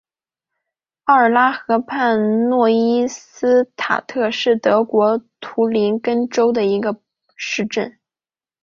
[1.03, 6.99] 奥尔拉河畔诺伊斯塔特是德国图林根州的一个
[7.35, 7.99] 市镇。